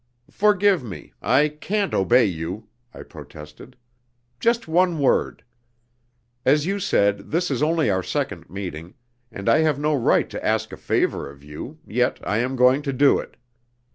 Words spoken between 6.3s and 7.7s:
As you said, this is